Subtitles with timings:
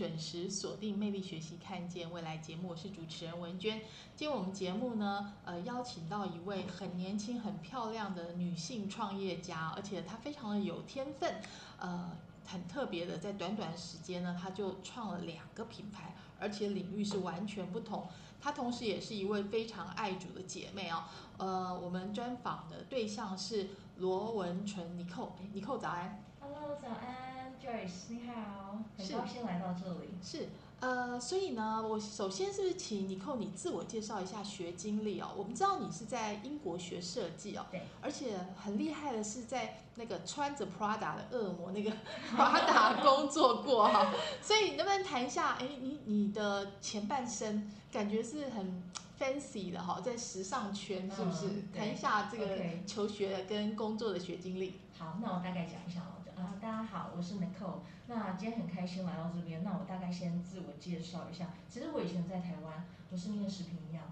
[0.00, 3.82] 准时锁定《魅力学习看见未来》节目，我是主持人文娟。
[4.16, 11.42] 今天我们节目呢，呃，邀请到一位很年轻、很漂亮的女性创业家，而且她非常的有天分，
[11.78, 12.12] 呃，
[12.46, 18.08] 很特别的，在短短时间呢，她就创了两个品牌，而且领域是完全不同。
[18.40, 21.02] 她同时也是一位非常爱主的姐妹哦。
[21.36, 23.68] 呃，我们专访的对象是
[24.00, 26.24] 罗文纯尼寇，哎尼寇早安。
[26.40, 30.08] Hello，早安，Joyce，你好，很是高兴来到这里。
[30.22, 30.48] 是，
[30.80, 35.28] 呃，所以呢，我首先是不是请尼寇你自我介绍一下学经历哦？
[35.36, 41.90] 我们知道你是在英国学设计哦，对，而且很厉害的是在那个穿着 Prada 的恶魔那个
[42.34, 45.58] Prada 工作过哈、 所以能不能谈一下？
[45.60, 48.82] 哎，你你的前半生感觉是很
[49.20, 51.46] fancy 的哈、在时尚圈是不是？
[51.48, 54.80] 嗯谈一下这个求学跟工作的学经历。
[54.98, 56.16] 好，那我大概讲一下哦。
[56.40, 57.80] 啊，大家好，我是 Nicole。
[58.06, 59.62] 那今天很开心来到这边。
[59.62, 61.50] 那我大概先自我介绍一下。
[61.68, 64.04] 其实我以前在台湾，我是念食品营养。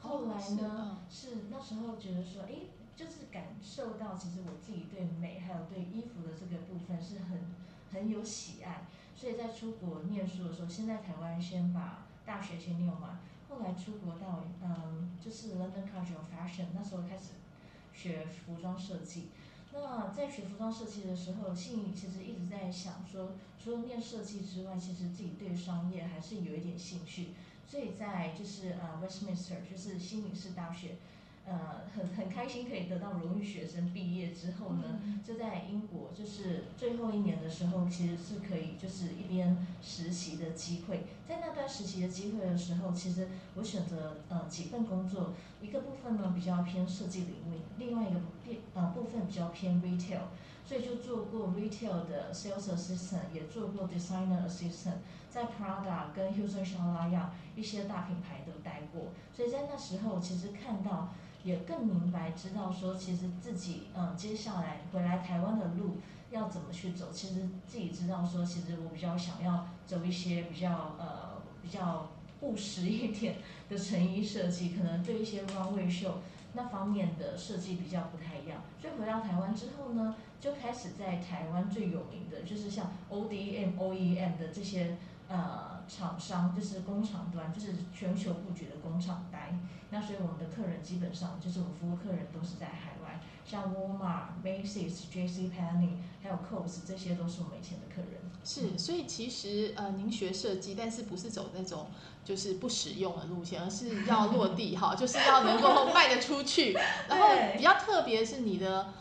[0.00, 7.38] 后来呢，嗯是那时候觉得说，诶，就是感受到其实我自己对美还有对衣服的这个部分是很
[7.92, 8.86] 很有喜爱。
[9.14, 13.18] 所以在出国念书的时候，先在台湾先把大学先念完，
[13.54, 17.34] 后来出国到嗯，就是 London College of Fashion，那时候开始
[17.94, 19.28] 学服装设计。
[19.72, 23.32] 那在学服装设计的时候，心里其实一直在想说，
[23.62, 27.28] 除了念设计之外，其实自己对商业还是有一点兴趣。
[27.66, 30.96] 所以在就是呃 Westminster，就是新领事大学，
[31.46, 41.04] 呃很很开心可以得到荣誉学生毕业之后呢，嗯就在英国，就是最后一年的时候，其实是可以就是一边实习的机会。
[41.28, 50.28] 在那段实习的机会的时候，其实我选择呃几份工作，一个部分呢比较偏设计领域，另外一个偏呃部分比较偏 retail，
[50.64, 54.96] 所以就做过 retail 的 sales assistant，也做过 designer assistant，
[55.30, 61.12] 在 Prada 跟 Houston s h a l a y a 一些大品牌都待过，所以在那时候其实看到。
[61.44, 65.98] 也更明白知道说，其实自己嗯、接下来回来台湾的路
[66.30, 67.34] 要怎么去走，其实
[67.68, 72.08] 自己知道说，其实我比较想要走一些比较呃比较
[72.40, 73.36] 务实一点
[73.68, 76.14] 的成衣设计，可能对一些 runway show
[76.54, 78.62] 那方面的设计比较不太一样。
[78.80, 84.96] 所以回到台湾之后呢，就开始在台湾最有名的就是像 ODM、OEM 的这些
[85.28, 89.58] 呃厂商，就是工厂端，就是全球布局的工厂待。
[89.90, 95.42] 那所以我们的客人基本上就是我们服务客人都是在海外，像 Walmart、Macy's、J.C.
[95.42, 98.20] Penney 还有 Coles 这些都是我们以前的客人。
[98.42, 101.86] 是，所以其实呃，您学设计，但是不是走那种
[102.24, 106.72] 就是不实用的路线，而是要落地哈，就是要能够 卖得出去。
[107.08, 108.92] 然后比较特别是你的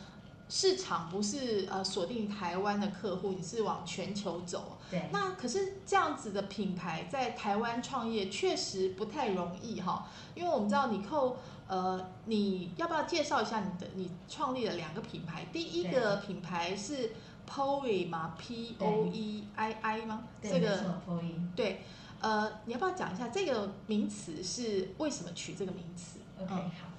[0.50, 4.78] 市场不是呃锁定台湾的客户，你是往全球走。
[4.92, 11.38] 对，那可是这样子的品牌在台湾创业确实不太容易哈，因为我们知道你扣
[11.68, 15.46] 呃，你要不要介绍一下你的你创立了两个品牌？
[15.52, 17.12] 第一个品牌是
[17.50, 20.24] Poe 嘛，P O E I I 吗？
[20.42, 21.82] 对这个没错 p o e 对，
[22.20, 26.93] 呃，你要不要讲一下这个名词是为什么取这个名词 OK，嗯好。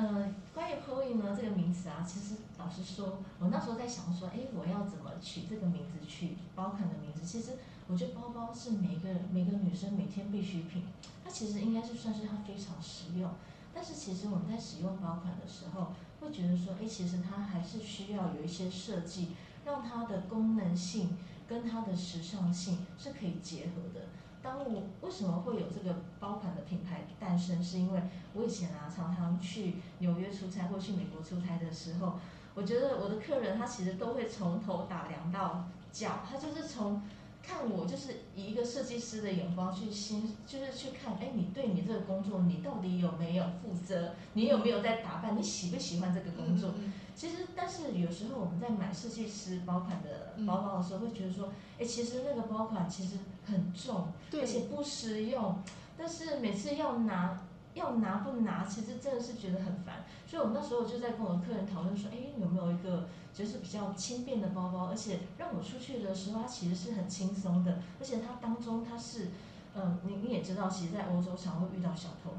[0.00, 7.20] 呃，关于 Poe 呢这个名词啊，其实老实说，我那时候在想说，哎，我要怎么取这个名字，取包款的名字？
[7.22, 10.84] 其实我觉得包包是每个每个女生每天必需品，
[11.22, 13.30] 它其实应该是算是它非常实用。
[13.74, 19.32] 但是其实我们在使用包款的时候，会觉得说，哎，其实它还是需要有一些设计，
[19.66, 24.06] 让它的功能性跟它的时尚性是可以结合的。
[24.42, 28.02] 当我为什么会有这个包款的品牌诞生，是因为
[28.34, 32.18] 我以前啊常常去纽约出差或去美国出差的时候，
[32.54, 37.02] 我觉得我的客人他其实都会从头打量到脚，他就是从。
[37.42, 44.14] 看我就是以一个设计师的眼光去心，就是去看，哎，你对你这个工作，你到底有没有负责？
[44.34, 45.36] 你有没有在打扮？
[45.36, 46.70] 你喜不喜欢这个工作？
[47.14, 51.48] 其实，但是有时候我们在买设计师包款的包包的时候，会觉得说，
[51.78, 55.58] 哎，其实那个包款其实很重，而且不实用。
[55.98, 57.46] 但是每次要拿。
[57.80, 69.28] 要拿不拿，其实真的是觉得很烦，所以我们那时候就在跟我的客人讨论说，哎，有没有一个就是比较轻便的包包，而且让我出去的时候，它其实是很轻松的，而且它当中它是，
[69.74, 72.30] 嗯，你你也知道，其实，在欧洲常会遇到小偷，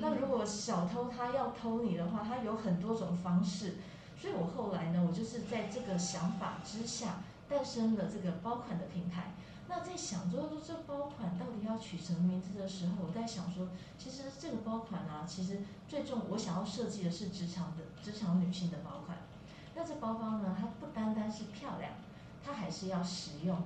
[0.00, 3.76] 那如果小偷他要偷你的话，他有很多种方式，
[4.20, 9.32] 所以我后来呢，我就是在这个想法之下诞生了这个包款的品牌。
[9.66, 13.68] 那在想说说这包款到底要取什么名字的时候，我在想说，
[13.98, 19.18] 其实这个包款啊，其实最重我想要设计的是职场的职场女性的包款。
[19.74, 21.92] 那这包包呢，它不单单是漂亮，
[22.44, 23.56] 它还是要实用。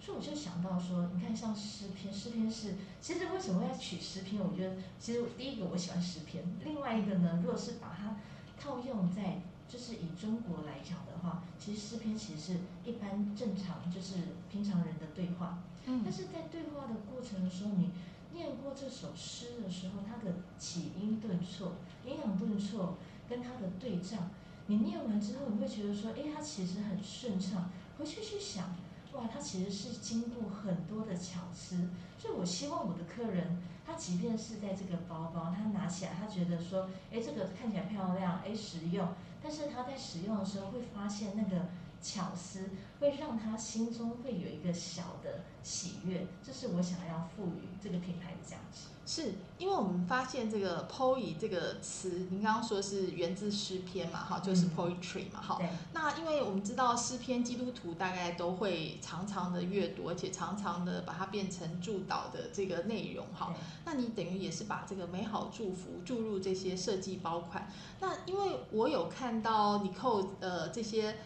[0.00, 4.40] 所以我就想到说，你看像诗篇，诗篇是其实为什么要取诗篇？
[4.40, 8.16] 我觉得其实第一个我喜欢诗篇，另外一个呢，如果是把它
[8.58, 9.42] 套用在。
[9.68, 14.14] 就是以中国来讲的话，其实诗篇其实是一般正常就是
[14.50, 15.58] 平常人的对话。
[15.84, 16.00] 嗯。
[16.02, 17.90] 但是在对话的过程的时候，你
[18.32, 21.74] 念过这首诗的时候，它的起音顿挫、
[22.04, 22.96] 阴阳顿挫
[23.28, 24.30] 跟它的对仗，
[24.66, 27.70] 你念完之后，你会觉得说，哎，它其实很顺畅。
[27.98, 28.76] 回去去想，
[29.12, 31.88] 哇，它其实是经过很多的巧思。
[32.18, 39.08] 所以我希望我的客人，他即便是在这个包包，他拿起来，他觉得说，哎，这个看起来漂亮，哎，实用。
[39.42, 41.66] 但是他在使用的时候会发现那个
[42.02, 48.88] 巧思，会让他心中会有一个小的喜悦，这是我想要赋予这个品牌的价值。
[49.04, 55.58] 是因为我们发现这个 poe 这个词，您刚刚说是源自诗篇嘛，哈，就是 poetry 嘛，哈。
[55.94, 63.54] 那因为我们知道诗篇，基督徒大概都会常常的阅读，而且常常的把它变成祝祷的这个内容，哈。
[63.86, 67.72] 那你等于也是把这个美好祝福注入这些设计包款。
[68.00, 71.16] 那因为我有看到你扣呃这些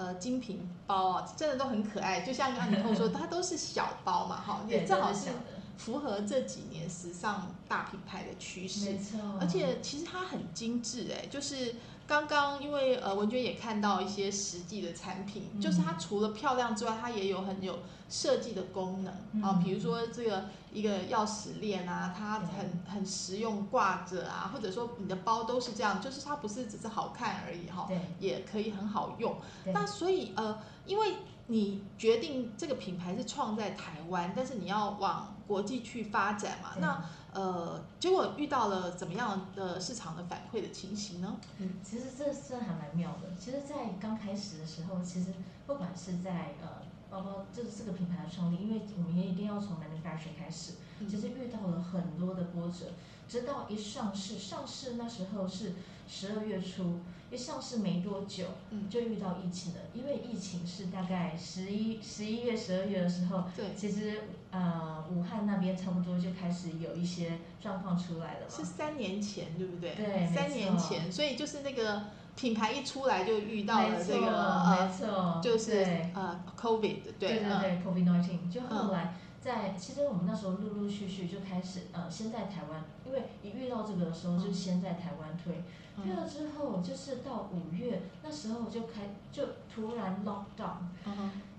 [0.00, 5.28] 呃精品包啊，真的都很可爱，就像刚刚你扣说，它都是小包嘛，哈，也正好是。
[5.76, 9.18] 符合这几年时尚大品牌的趋势，没错。
[9.40, 11.74] 而且其实它很精致，哎，就是
[12.10, 17.78] 刚刚因为呃文娟也看到一些实际的产品，就是它除了漂亮之外，它也有很有
[18.08, 19.40] 设计的功能。
[19.40, 29.36] 啊，比如说这个一个钥匙链啊，它很很实用挂着啊，或者说你的包都是这样，就是它不是只是好看而已哈，也可以很好用。
[29.66, 31.14] 那所以呃，因为
[31.46, 36.70] 你决定这个品牌是创在台湾，但是你要往国际去发展嘛？
[36.80, 41.36] 那呃，结果遇到了怎么样的市场的反馈的情形呢？
[41.58, 43.28] 嗯，其实这这还蛮妙的。
[43.38, 45.32] 其实，在刚开始的时候，其实
[45.66, 50.72] 不管是在呃，包括就是这个品牌的创立，因为我们也一定要从 manufacturing 开始，
[51.08, 52.86] 其实遇到了很多的波折，
[53.30, 55.74] 直到一上市，上市那时候是
[56.08, 56.98] 十二月初。
[57.30, 58.44] 一上市没多久，
[58.90, 59.78] 就遇到疫情了。
[59.94, 68.52] 因为疫情是大概十一、十一月、十二月的时候，对，其实呃，武汉那边差不多就开始有一些状况出来了嘛。
[68.52, 69.94] 是三年前，对不对？
[69.94, 72.02] 对，三年前，所以就是那个
[72.34, 74.26] 品牌一出来就遇到了这个，
[74.66, 79.14] 没错，就是呃，COVID，对对对，COVID nineteen，就后来。
[79.40, 85.64] 在其实我们那时候陆陆续续就开始，呃，先在台湾，因为一遇到这个的时候，就先在台湾推，
[85.96, 89.42] 推了之后，就是到五月那时候就开，就
[89.74, 90.76] 突然 lock down，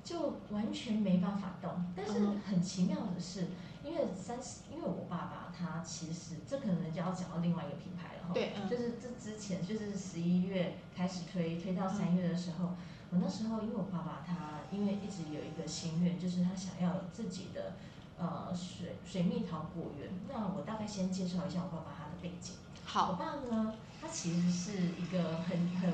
[0.04, 1.72] 就完全没办法动。
[1.96, 2.14] 但是
[2.48, 3.48] 很奇妙的是，
[3.84, 12.70] 因为三十，因为我爸爸他其实这可能就要讲到另外一个品牌了哈，对，就是这之前就是十一月开始推，推到三月的时候。
[13.12, 17.74] 我那时候，因为我爸爸他因为一直有一个心愿，就是他想要有自己的
[18.18, 20.10] 呃水水蜜桃果园。
[20.30, 22.56] 那我大概先介绍一下我爸爸他的背景。
[22.86, 25.94] 好，我爸呢，他其实是一个很很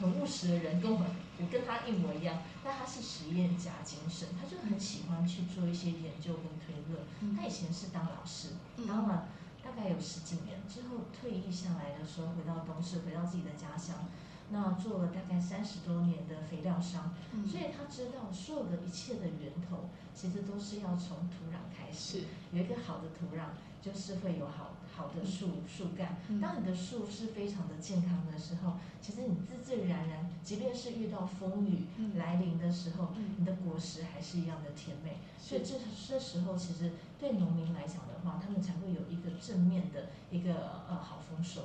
[0.00, 1.06] 很务实的人，跟我
[1.38, 2.42] 我跟他一模一样。
[2.64, 7.36] 但他是实验家精神，他就很喜欢去做一些研究跟推论。
[7.36, 8.54] 他以前是当老师，
[8.88, 9.28] 当了
[9.62, 13.94] 大概有十几年之后退役下来的时候，回到东市，回到自己的家乡。
[14.50, 17.12] 那做了大概三十多年的肥料商，
[17.46, 22.22] 所以他知道所有的一切的源头，其实都是要从土壤开始。
[22.52, 23.50] 有一个好的土壤，
[23.82, 26.40] 就是会有好好的树树干嗯。
[26.40, 35.18] 当你的树是非常的健康的时候，其实你自自然然，即便是遇到风雨嗯来临的时候，嗯你的果实还是一样的甜美。
[35.38, 35.74] 所以这
[36.08, 40.54] 这时候，其实对农民来讲的话，他们才会有一个正面的一个
[40.88, 41.62] 呃好丰收。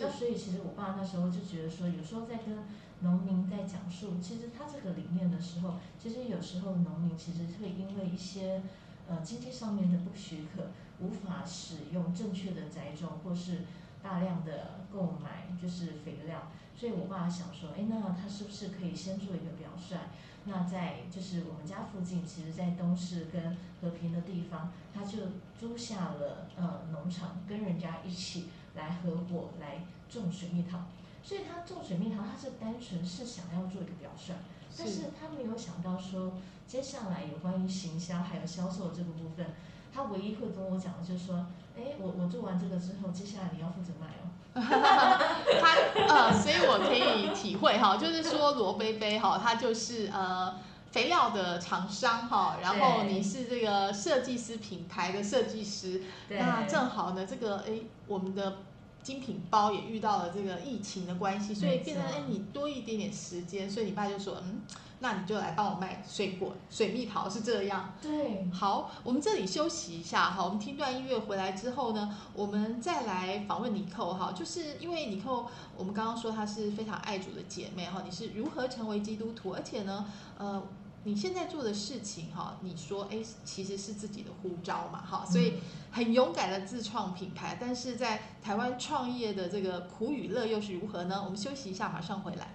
[0.00, 2.58] 那所以其实我爸那时候就觉得说，有时候在跟
[3.00, 8.62] 农民在讲述，其实他这个理念的时候，其实有时候农民其实会因为一些
[9.08, 10.70] 呃经济上面的不许可，
[11.02, 13.62] 无法使用正确的栽种，或是
[14.02, 16.48] 大量的购买就是肥料。
[16.76, 19.96] 所以我爸想说，哎，那他是不是可以先做一个表率？
[20.44, 25.18] 那在就是我们家附近，其实在东市跟和平的地方，他就
[25.60, 30.80] 租下了呃农场，跟人家一起来合伙来种水蜜桃。
[31.22, 34.34] 所以他种水蜜桃，他是单纯是想要做一个表率，
[34.76, 36.32] 但是他没有想到说，
[36.66, 39.46] 接下来有关于行销还有销售这个部分，
[39.94, 41.46] 他唯一会跟我讲的就是说，
[41.76, 44.30] 哎，我我做完这个之后，接下来你要负责卖哦。
[44.54, 45.76] 他
[46.08, 50.54] 呃，所以我可以体会哈，就是说罗贝贝哈，他就是呃
[50.90, 58.58] 肥料的厂商哈，然后你是这个设计师品牌的设计师，那正好呢，这个哎我们的。
[59.02, 64.62] 精品包也遇到了这个疫情的关系，所以变成哎你多一点点时间，所以你爸就说嗯，
[65.02, 67.92] 那你就来帮我卖水果水蜜桃是这样。
[68.00, 80.06] 对，好，我们这里休息一下哈，我们听段音乐回来之后呢，我们再来访问尼寇哈，就是因为尼寇，我们刚刚说她是非常爱主的姐妹哈，你是如何成为基督徒，而且呢，
[80.38, 80.62] 呃，
[81.02, 85.54] 你现在做的事情哈，你说哎，其实是自己的呼召嘛哈，所以
[85.90, 91.20] 很勇敢的自创品牌，但是在台湾创业的这个苦与乐又是如何呢？
[91.24, 92.54] 我们休息一下，马上回来。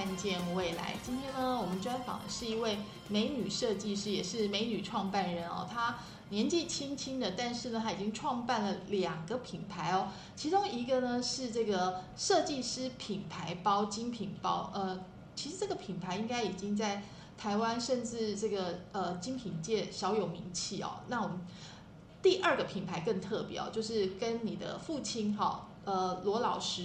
[0.00, 0.94] 看见未来。
[1.02, 2.78] 今天呢，我们专访的是一位
[3.08, 5.68] 美女设计师，也是美女创办人哦。
[5.70, 5.98] 她
[6.30, 10.08] 年纪轻轻的，但是呢，她已经创办了两个品牌哦。
[10.34, 14.98] 其中一个呢是这个设计师品牌包精品包，呃，
[15.36, 17.02] 其实这个品牌应该已经在
[17.36, 21.00] 台湾甚至这个呃精品界小有名气哦。
[21.08, 21.38] 那我们
[22.22, 26.84] 第二个品牌更特别哦，就是跟你的父亲哈、呃，罗老师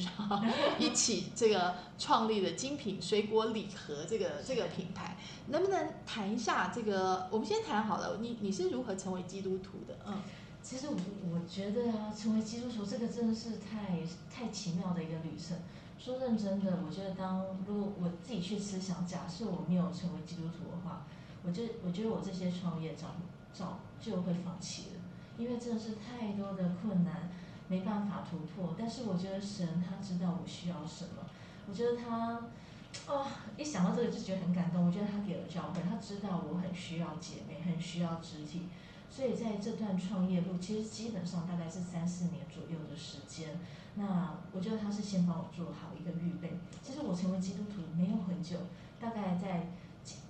[0.80, 5.16] 一起这个创立的精品水果礼盒这个这个品牌，
[5.50, 7.28] 能不能谈一下这个？
[7.30, 9.96] 我们先谈好了，你你是如何成为基督徒的？
[10.08, 10.18] 嗯
[10.64, 10.96] 其实我
[11.32, 14.02] 我觉得啊，成为基督徒这个真的是太
[14.34, 15.56] 太奇妙的一个旅程。
[16.00, 21.06] 说认真的，我觉得当如果我自己去思想，假设我没有成为基督徒的话，
[21.44, 23.10] 我就我觉得我这些创业早
[23.54, 25.02] 早就会放弃了，
[25.38, 27.30] 因为真的是太多的困难，
[27.68, 28.76] 没办法突破。
[28.78, 31.24] 但是我觉得神他知道我需要什么，
[31.68, 32.42] 我觉得他。
[33.08, 34.88] 哦，一想到这个就觉得很感动。
[34.88, 38.70] 我觉得他给了教会，他知道我很需要姐妹，很需要肢体，
[39.10, 43.60] 所以在这段创业路，其实基本上大概是三四年左右的时间。
[43.96, 46.58] 那我觉得他是先帮我做好一个预备。
[46.82, 48.56] 其实我成为基督徒没有很久，
[48.98, 49.68] 大概在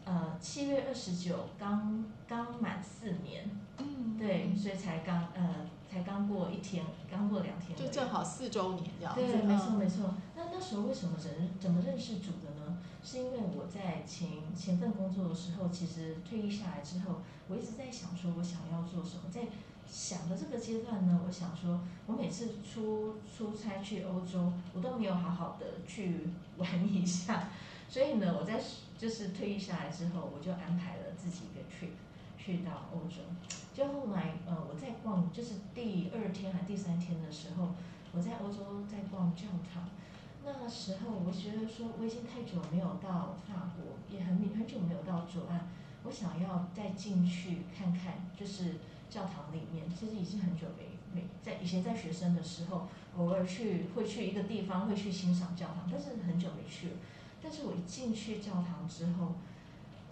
[0.04, 9.22] 呃七月二十九刚刚满四年，嗯对，所以才刚呃才刚过一天，刚过两天，就正好四周年这样子。
[9.22, 10.14] 对，没错嗯没错。
[10.36, 12.78] 那那时候为什么认怎么认识主的呢？
[13.04, 19.24] 是因为我在前前份工作的时候，其实退役下来之后，我一直在想说我想要做什么。
[19.32, 19.42] 在
[19.88, 26.22] 想的这个阶段呢，我想说，我每次出出差去欧洲，我都没有好好的去
[26.58, 27.50] 玩一下。
[27.88, 28.60] 所以呢，我在
[28.98, 31.94] 就是退役下来之后，我就安排了自己一个 trip
[32.46, 33.24] 去到欧洲。
[33.74, 37.70] 就后来呃，我在逛，就是第二天还第三天的时候，
[38.14, 39.90] 我在欧洲在逛教堂。
[40.46, 45.68] 那时候我觉得说，我已经太久没有到法国，也很很久没有到左岸，
[46.04, 48.76] 我想要再进去看看，就是
[49.10, 56.94] 教堂里面，其实已经很久没没在以前在学生的时候，偶尔去会去一个地方，会去欣赏教堂，但是很久没去了。
[57.42, 59.34] 但是我一进去教堂之后，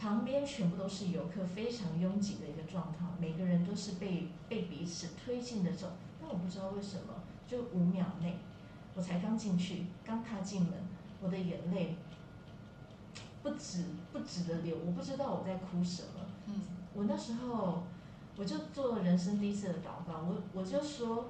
[0.04, 5.94] 旁边全部都是游客，非常拥挤的一个状况，每个人都是被被彼此推进的走。
[6.20, 7.13] 但我不知道为什么，
[7.48, 8.38] 就五秒内，
[8.96, 10.74] 我才刚进去，刚踏进门，
[11.22, 11.96] 我的眼泪
[13.42, 16.20] 不止不止的流，我不知道我在哭什么。
[16.48, 16.62] 嗯
[16.94, 17.84] 我那时候
[18.36, 21.30] 我就做人生第一次的祷告，我我就说，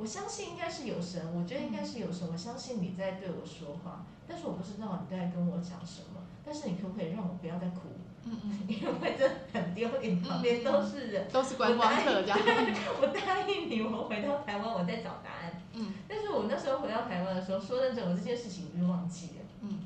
[0.00, 7.80] 我相信应该是有神，我觉得应该是有神，我相信你在对我说话，但是我不知道你在跟我讲什么，但是你可不可以让我不要再哭？
[8.24, 11.28] 嗯嗯， 因为这很丢脸，旁边都是人。
[11.30, 12.38] 都是观光客这样。
[13.00, 15.52] 我答应你，我回到台湾我再找答案。
[15.74, 19.44] 嗯但是我那时候回到台湾的时候，说认真，我这件事情已经忘记了。
[19.60, 19.80] 嗯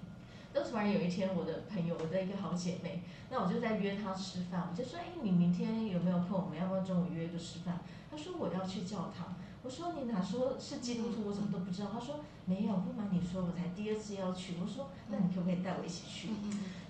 [0.52, 6.44] 那突然有一天，我的朋友，我的一个好姐妹，那我就在约她吃饭，我就说，哎，你明天有没有空？
[6.44, 7.80] 我们要不要中午约一个吃饭？
[8.08, 9.34] 她说我要去教堂。
[9.64, 11.26] 我说你哪说是基督徒？
[11.26, 11.88] 我怎么都不知道。
[11.90, 14.56] 他说没有，不瞒你说，我才第二次要去。
[14.62, 16.28] 我说那你可不可以带我一起去？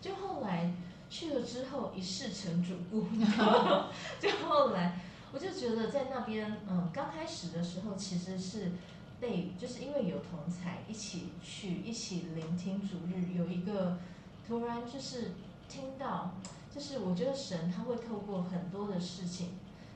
[0.01, 0.75] 就后来
[1.09, 3.07] 去了之后，一试成主顾，
[4.19, 4.99] 就后来
[5.33, 8.73] 我就觉得在那边，嗯，刚开始的时候其实是
[9.21, 13.99] 被，就是因为有同才一起去，一起聆听主日，有一个
[14.47, 15.31] 突然就是
[15.69, 16.35] 听到，
[16.75, 19.51] 就是我觉得神他会透过很多的事情，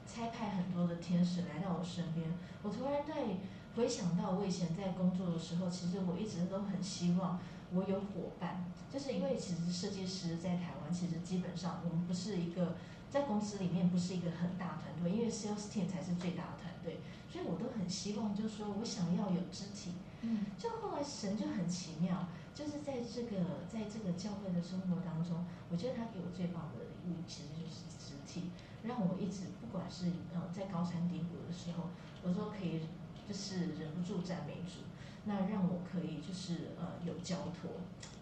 [0.09, 2.27] 差派很多的天使来到我身边，
[2.63, 3.37] 我突然在
[3.77, 7.39] 回想到我以前在工作的时候，其实我一直都很希望
[7.73, 12.75] 我有伙伴，就是因为其实设计师在台湾其实基本上我们不是一个
[13.11, 16.99] 在公司里面不是一个很大团队，因为 sales team 才是最大的团队，
[17.31, 19.93] 所以我都很希望就是说我想要有肢体，
[20.23, 20.47] 嗯。
[20.59, 28.51] 就后来神就很奇妙，就是在这个在这个教会的生活当中，我觉得他给我最棒的礼物其实就是肢体，
[28.83, 31.91] 让我一直不管是呃在高山低谷的时候，
[32.23, 32.81] 我都可以
[33.29, 34.81] 就是忍不住赞美主，
[35.25, 37.71] 那让我可以就是呃有交托，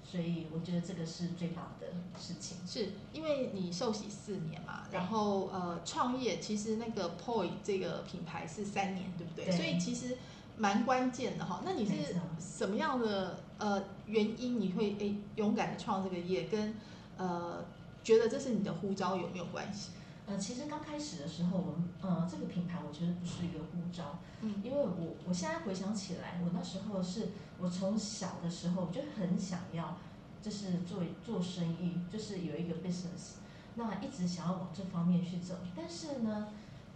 [0.05, 1.87] 所以我觉得这个是最棒的
[2.19, 2.59] 事情。
[2.67, 9.45] 是因为你受洗四年嘛，然后呃创业，其实那个 Poi 这个品牌是三年，对不对？
[9.45, 10.19] 对所以其实
[10.57, 11.63] 蛮关键的哈。
[11.65, 16.75] 那你是什么样的呃原因你会诶勇敢的创这个业，跟
[17.17, 17.65] 呃
[18.03, 19.91] 觉得这是你的呼召有没有关系？
[20.27, 27.29] 呃，其实刚开始的时候，我们呃这个品牌我觉得不是一个护照，嗯因为我我现在回想起来，我那时候是
[27.61, 29.97] 我从小的时候我就很想要，
[30.43, 33.37] 就是做做生意，就是有一个 business，
[33.77, 35.55] 那一直想要往这方面去走。
[35.77, 36.49] 但是呢，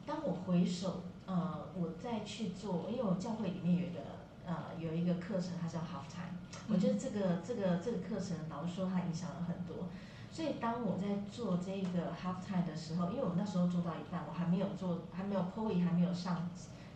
[0.04, 4.00] 当我回首呃我再去做，因为我教会里面有一个
[4.44, 6.34] 呃有一个课程，它叫 Half Time。
[6.68, 9.86] 我觉得这个这个这个课程，老实说它影响了很多。
[10.32, 16.48] 所以当我在做这个 Half Time 的时候，因为我那时候做到一半，我还没有做，还没有 POE 还没有上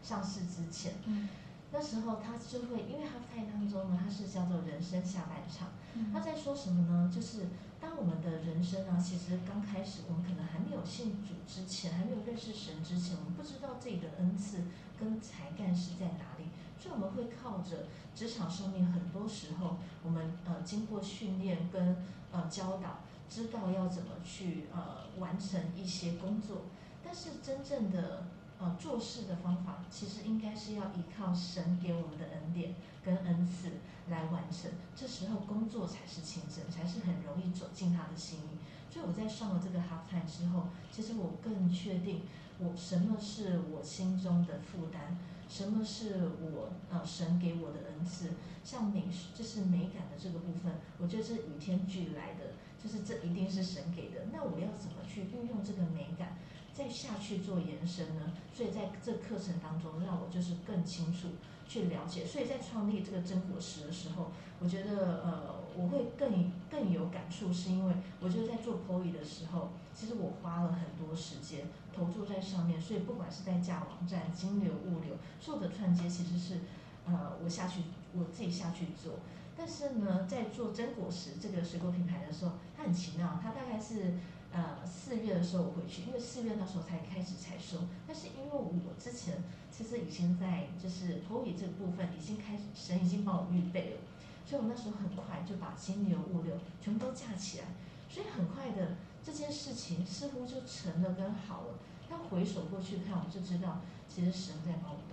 [0.02, 1.28] 上市之前，嗯
[1.72, 5.68] 那时候他就会，因为 Half Time 当中呢，它是叫做人生下半场。
[6.12, 7.10] 他在说什么呢？
[7.12, 7.46] 就是
[7.80, 14.64] 当我们的人生啊，其实刚开始，我们可能还没有信主之前，还没有认识神之前，我们不知道自己的恩赐
[14.98, 16.46] 跟才干是在哪里，
[16.78, 21.96] 所以我们会靠着职场上面很多时候，我们呃经过训练跟
[22.32, 23.00] 呃教导，
[23.34, 26.66] 知道要怎么去呃完成一些工作，
[27.02, 28.28] 但是真正的
[28.60, 33.72] 呃做事的方法，其实应该是要依靠神给我们的恩典跟恩赐
[34.08, 34.70] 来完成。
[34.94, 38.58] 这时候工作才是亲真，才是很容易走进他的心里。
[38.88, 42.22] 所以我在上了这个 half time 之后，其实我更确定
[42.60, 45.18] 我什么是我心中的负担，
[45.48, 48.30] 什么是我呃神给我的恩赐。
[48.62, 49.02] 像美
[49.34, 52.53] 就是美感的这个部分，我觉得是与天俱来的，
[52.84, 54.26] 就是这一定是神给的。
[54.30, 56.36] 那我要怎么去运用这个美感？
[56.74, 58.32] 再下去做延伸呢？
[58.52, 61.28] 所以在这课程当中，让我就是更清楚
[61.68, 62.26] 去了解。
[62.26, 76.58] 所以在创立这个真果实的时候，我觉得呃，我会更更有感触，是因为我觉得在做 POE 的时候，其实我花了很多时间投注在上面，所以不管是在架网站、金流、物流，所有的串接其实是
[77.06, 79.20] 呃我下去我自己下去做。
[79.56, 84.14] 但是呢，在做真果实这个水果品牌的时候，它很奇妙，它大概是
[84.52, 93.96] 呃四月的时候我回去，因为四月那时候才开始采收，但是因为我之前其实已经在就是 POE 这部分已经开始，神已经帮我预备了，
[94.44, 97.66] 所以我那时候很快就把金流物流全部都架起来，
[98.08, 101.78] 所以很快的这件事情似乎就成了跟好了。
[102.08, 105.03] 但回首过去看，我就知道其实神在帮我。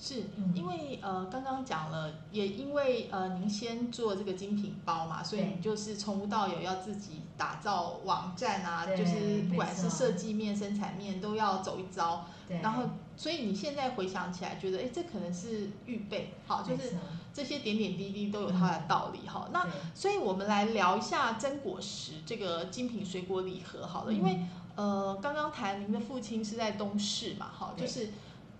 [0.00, 0.52] 是嗯。
[0.54, 12.26] 因为呃刚刚讲了，也因为呃您先做这个精品包嘛，所以你就是从无到有要自己打造网站啊，就是不管是设计面、生产面都要走一遭。
[12.48, 12.82] 对，然后，
[13.16, 16.96] 所以你现在回想起来，觉得哎，这可能是预备好，就是
[17.32, 19.48] 这些点点滴滴都有它的道理哈。
[19.52, 24.40] 那所以我们来聊一下真果实这个精品水果礼盒好了，因为
[24.74, 27.86] 呃，刚刚谈您的父亲是在东市嘛，哈，就对。
[27.86, 28.08] 是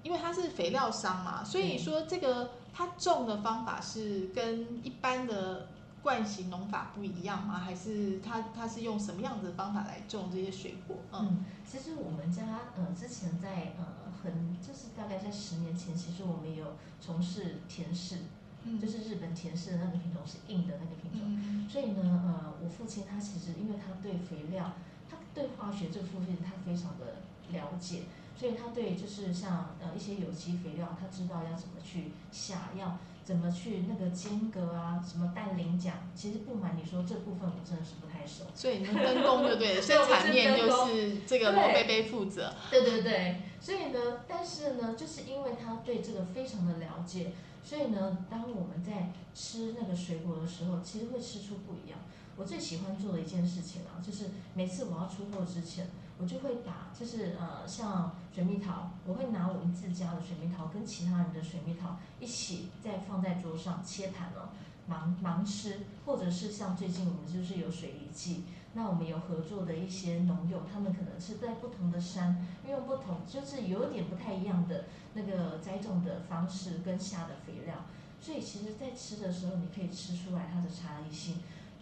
[0.03, 5.69] 因为他是肥料商嘛，所以对说这个他种的方法是跟一般的
[6.03, 7.59] 惯型农法不一样吗？
[7.59, 10.97] 还是他他是用什么样子的方法来种这些水果？
[11.13, 13.85] 嗯嗯，其实我们家呃之前在呃
[14.23, 18.17] 很就是大概在十年前，其实我们有从事甜柿，
[18.65, 21.21] 嗯就是日本田氏的那个品种是硬的那个品种。
[21.25, 24.73] 嗯所以呢，呃，我父亲他其实因为他对肥料，
[25.11, 27.21] 他对化学这个部分他非常的
[27.53, 28.03] 了解，
[28.41, 36.09] 所以他对就是像呃一些有机肥料，他知道要怎么去下，要怎么去那个间隔啊，什么氮磷钾。
[36.15, 38.45] 其实不瞒你说，这部分我真的是不太熟。
[38.55, 42.51] 所以你们分工就对了，生产面就是这个罗贝贝负责。
[42.71, 42.81] 对。
[42.81, 46.01] 对对，所以呢，但是呢，就是因为他对。
[46.01, 51.99] 这个非常的了解，所以呢，当我们在吃那个水果的时候，其实会吃出不一样。
[52.37, 64.51] 我最喜欢做的一件事情啊，就是每次我要出货之前，我就会把就是呃像水蜜桃，我会拿我们自家的水蜜桃跟其他人的水蜜桃一起再放在桌上切盘哦，
[64.87, 77.77] 盲盲吃，或者是像最近我们就是有水梨季，那我们有合作的一些农友，他们可能是在不同的山，运用不同，就是有点不太一样的那个栽种的方式跟下的肥料，
[78.21, 81.39] 所以其实在吃的时候，你可以吃出来它的差异性，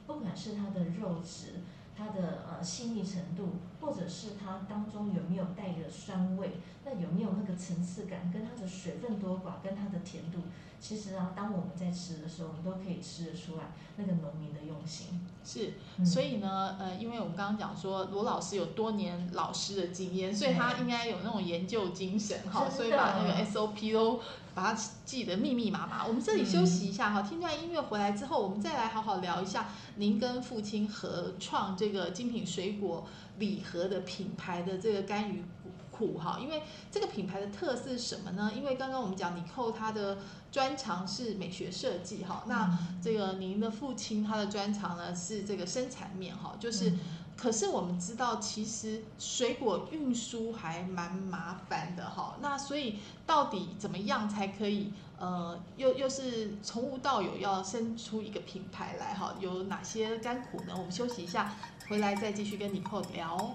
[0.07, 1.55] 不管是它的肉质。
[1.99, 6.53] 它的呃细腻程度，或者是它当中有没有带着酸味，
[6.85, 10.39] 那有没有那个层次感，跟它的水分多寡，跟它的甜度，
[10.79, 15.21] 其实啊，当我们在吃的时候，我们都可以吃得出来那个农民的用心。
[15.45, 16.07] 是，嗯。
[16.07, 24.21] 所以呢，呃，因为我们刚刚讲说罗老师有多年老师的经验，所以他应该有那种研究精神哈，所以把那个 SOP 都
[24.59, 26.05] 把它记得密密麻麻。
[26.05, 33.07] 我们这里休息一下哈，听段音乐回来之后，我们再来好好聊一下您跟父亲合创这个精品水果
[33.39, 35.45] 礼盒的品牌的这个甘鱼
[35.93, 38.53] 苦哈，因为这个品牌的特色是什么呢？
[38.57, 40.19] 因为刚刚我们讲你扣他的
[40.51, 46.99] 专长是美学设计哈，那嗯这个您的父亲他的专长呢是这个生产面哈，就是，嗯
[47.41, 60.75] 可是我们知道其实水果运输还蛮麻烦的哈，那所以到底怎么样才可以呃又又是从无到有要生出一个品牌来哈，有哪些甘苦呢？
[60.77, 61.55] 我们休息一下，
[61.89, 63.55] 回来再继续跟你扣聊。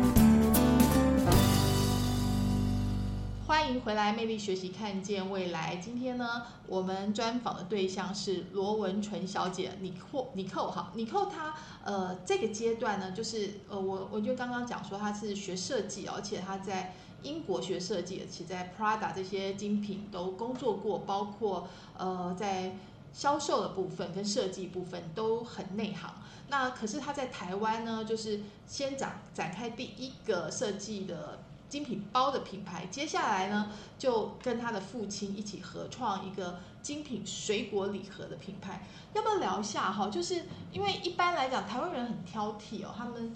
[4.11, 5.77] 魅力学习，看见未来。
[5.77, 16.93] 今天呢，我们专访的对象是罗文纯小姐，尼寇，尼寇哈，尼寇她呃这个阶段呢，就是呃我我就刚刚讲说她是学设计，而且她在
[17.23, 22.75] 英国学设计，而且在 Prada 这些精品都工作过，包括呃在
[23.13, 26.13] 销售的部分跟设计部分都很内行。
[26.49, 31.39] 那可是她在台湾呢，就是先展展开第一个设计的。
[31.71, 38.85] 精品包的品牌，接下来呢，就跟他的父亲一起合创一个精品水果礼盒的品牌。
[39.13, 40.09] 要不要聊一下哈？
[40.09, 43.33] 就是因为一般来讲，台湾人很挑剔哦，他们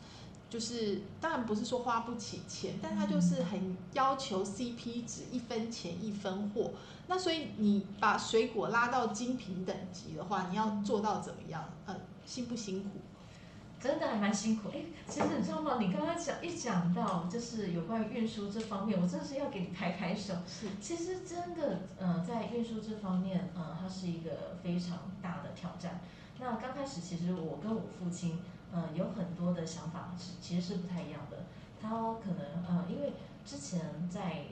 [0.50, 6.72] 就是当然不是说花不起钱，但他就是很要求 CP 值，一分钱一分货。
[7.08, 11.64] 那所以你把水果拉到精品等级的话，你要做到怎么样？
[11.86, 11.96] 呃，
[12.26, 12.90] 辛不辛苦？
[13.86, 15.78] 真的还蛮辛苦，哎，其实你知道吗？
[15.80, 20.34] 你刚刚讲一讲到就是有关于运输这方面，我真的是要给你拍拍手。
[20.48, 26.02] 是，其实真的，呃，在运输这方面，呃，它是一个非常大的挑战。
[26.40, 28.40] 那刚开始，其实我跟我父亲，
[28.72, 31.46] 呃，有很多的想法是其实是不太一样的。
[31.80, 33.14] 他可能，呃，因为
[33.46, 34.46] 之前在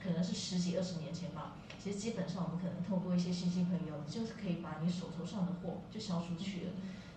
[0.00, 6.70] 可能是十几二十年前吧，其实基本上我们可能透过一些新兴朋友，就是可以把你手头上的货就销出去了。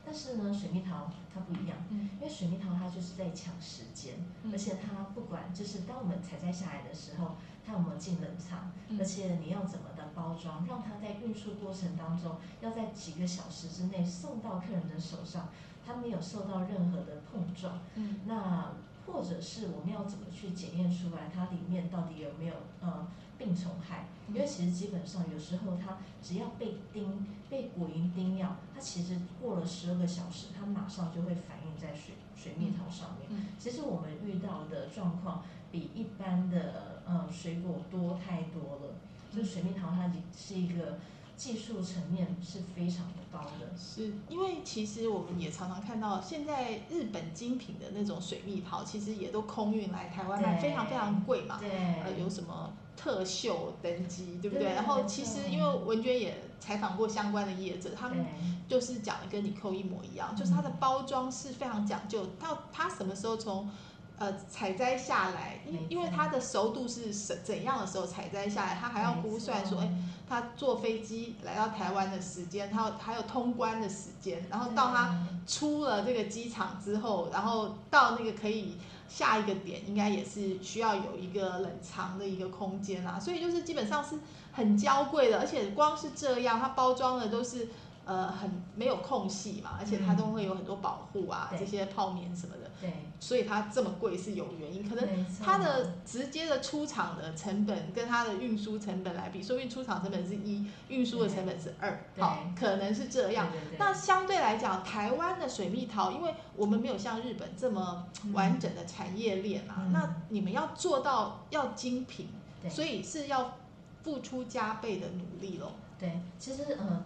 [0.05, 4.13] 但是呢，水蜜桃它不一样，因为水蜜桃它就是在抢时间，
[4.51, 15.49] 而且它不管就是当我们采摘下来的时候，它有没有进冷藏，而且你要怎么的包装，让它在运输过程当中要在几个小时之内送到客人的手上，
[15.85, 17.79] 它没有受到任何的碰撞。
[17.95, 18.73] 嗯，那
[19.07, 24.05] 或者是我们要怎么去检验出来它里面到底有没有呃病虫害？
[24.27, 33.29] 因为其实基本上有时候它只要被叮被果蝇叮咬，它其实过了十二个小时，它马上就会反映在水水蜜桃上面。
[33.29, 38.95] 嗯其实我们遇到的状况比一般的呃水果多太多了，
[39.35, 40.97] 就水蜜桃它是一个
[41.37, 43.77] 技术层面是非常的高的。
[43.77, 51.57] 是因为其实我们也常常看到，现在日本精品的那种水蜜桃，其实也都空运来台湾卖，非常非常贵嘛。
[51.59, 51.69] 对，
[52.03, 54.65] 呃，有什么特秀登机，对不对？
[54.65, 58.25] 对然后其实因为文娟也采访过相关的业者，他们
[58.67, 60.35] 就是讲的跟你扣一模一样，嗯。
[60.35, 63.69] 就是它的包装是非常讲究，到它什么时候从
[64.17, 69.91] 呃采摘下来，因因为它的熟度是怎怎样的时候采摘下来，它还要估算说，哎，
[70.27, 84.17] 他坐飞机来到台湾的时间，他还有通关的时间，然后到他出了这个机场之后，然后到那个可以下一个点，应该也是需要有一个冷藏的一个空间啦，所以就是基本上是
[84.51, 87.69] 很娇贵的，而且光是这样，它包装的都是
[88.05, 91.59] 呃很没有空隙嘛，而且它都会有很多保护啊，对。
[91.59, 103.49] 这些泡棉什么的，对，所以它这么贵是有原因，可能它的直接的出厂的成本跟它的运输成本来比，说不定出厂成本是一，运输的成本是二，好，可能是这样。
[103.51, 103.77] 对对对。
[103.79, 109.91] 那相对来讲，台湾的水蜜桃，因为我们没有像日本这么完整的产业链啊，嗯。
[109.91, 112.29] 那你们要做到要精品，
[112.61, 112.69] 对。
[112.69, 113.55] 所以是要
[114.03, 115.71] 付出加倍的努力咯。
[115.97, 117.03] 对，其实呃，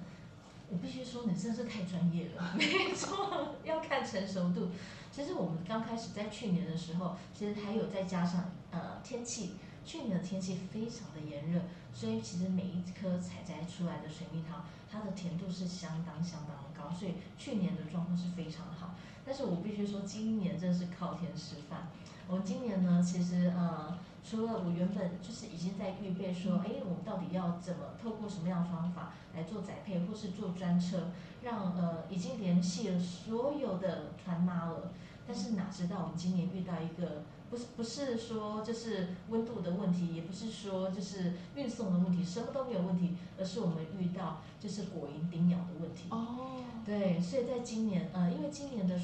[0.71, 4.69] 我必须说你真是太专业了，没错，要看成熟度。
[5.11, 9.53] 其实我们刚开始在去年的时候，其实还有再加上呃天气，
[9.83, 11.59] 去年的天气非常的炎热，
[11.93, 18.93] 所以其实每一颗采摘出来的水蜜桃，它的甜度是相当相当的高，所以去年的状况是非常好。
[19.25, 21.87] 但是我必须说，今年真的是靠天吃饭。
[22.27, 31.11] 我们今年呢，其实呃，除了我原本就是已经在预备说，哎，我们到底要怎么透过什么样的方法来做载配，或是做专车，
[31.43, 34.91] 让呃已经联系了所有的团妈了。
[35.25, 46.05] 但是哪知道我们今年遇到一个不是不是说就是温度的问题，也不是说就是运送的问题，什么都没有问题，而是我们遇到就是果蝇叮咬的问题。
[46.09, 48.99] 哦，对，所以在今年，呃，因为今年的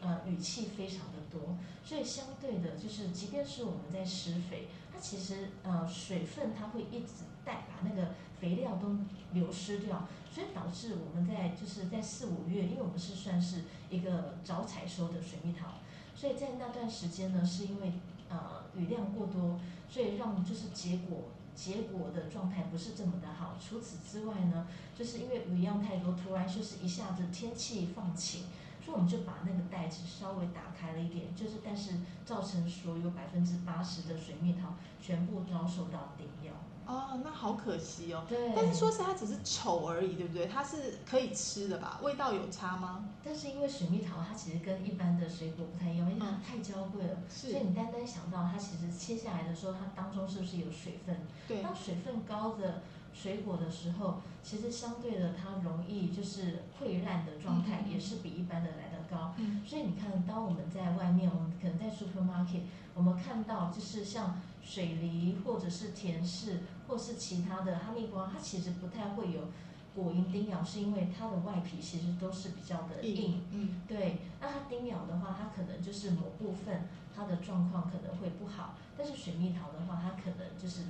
[0.00, 8.96] 呃雨气非常的多，所以相对的，就是即便是我们在施肥，它其实呃水分它会一直带把那个肥料都
[9.32, 15.74] 流失掉，所以导致我们在就是在四五月，因为我们是算是一个早采收的水蜜桃，
[16.14, 17.92] 所以在那段时间呢，是因为
[18.30, 19.58] 呃雨量过多，
[19.90, 21.24] 所以让就是结果
[21.54, 23.56] 结果的状态不是这么的好。
[23.60, 24.66] 除此之外呢，
[24.96, 28.44] 就是因为雨量太多，突然就是一下子天气放晴，
[28.84, 31.92] 所以我们就把那个袋子稍微打开了一点，就是但是
[32.26, 36.52] 造成所有百分之八十的水蜜桃全部遭受到叮咬。
[36.86, 38.26] 哦，那好可惜哦。
[38.28, 40.46] 对，但是说是，它只是丑而已，对不对？
[40.46, 41.98] 它是可以吃的吧？
[42.02, 43.08] 味道有差吗？
[43.24, 51.16] 但是因为水蜜桃它其实跟一般的水果不太一样，因为它嗯太娇贵了，所以，你单单想到它其实切下来的时候，它当中是不是有水分？
[51.48, 52.82] 对，当水分高的
[53.14, 59.32] 水果的时候，其实相对的它容易就是溃烂的状态也是比一般的来得高。
[59.38, 62.62] 嗯，所以你看，当我们在外面，我们可能在 supermarket，
[62.94, 66.58] 我们看到就是像水梨或者是甜柿
[66.88, 69.48] 或是其他的哈密瓜，它其实不太会有
[69.94, 73.40] 果蝇叮咬，是因为它的外皮其实都是比较的硬。
[73.52, 80.82] 嗯，对，那它叮咬的话，它可能就是某部分它的状况可能会不好，但是水蜜桃的话，它可能就是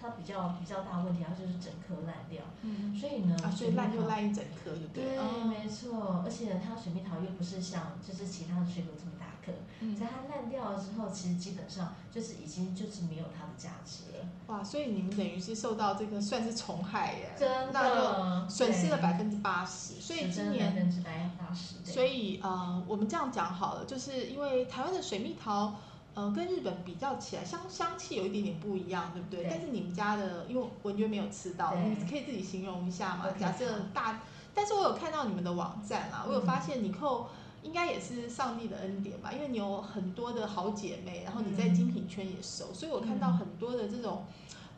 [0.00, 2.42] 它比较比较大问题，它就是整颗烂掉。
[2.62, 5.44] 嗯，所以呢，啊，所以烂就烂一整颗，对不对，哦。
[5.44, 9.96] 没错，而且它水蜜桃又不是像就是其他的水果这么大颗，嗯。
[9.96, 19.94] 在它烂掉了之后，其实基本上就是已经就是没有它的价值了，哇，所以你们等于是受到这个算是虫害耶，真那的就损失了百分之八十。
[20.00, 25.74] 所以今年，分之百八十，所以呃，我们这样讲好了，就是因为台湾的水蜜桃。
[26.18, 29.44] 呃，跟日本比较起来，香香气有一点点不一样，对不对？
[29.44, 33.26] 对但是你们家的，因为文娟没有吃到，你可以自己形容一下嘛。
[33.38, 33.64] 假设
[33.94, 34.20] 大，
[34.52, 37.28] 但是我有看到你们的网站啦，我有嗯发现你扣
[37.62, 44.24] 应该也是上帝的恩典吧，因为你有很多的好姐妹，然后你在嗯精品圈也熟，所以我看到嗯很多的这种。